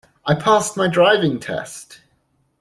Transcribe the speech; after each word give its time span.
I 0.25 0.33
passed 0.33 0.75
my 0.75 0.87
driving 0.87 1.39
test!. 1.39 1.99